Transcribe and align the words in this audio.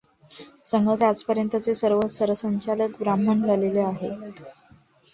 संघाचे 0.65 1.05
आजपर्यंतचे 1.05 1.75
सर्व 1.75 2.01
सरसंघचालक 2.09 2.97
ब्राह्मणच 2.99 3.45
झालेले 3.45 3.81
आहेत. 3.81 4.41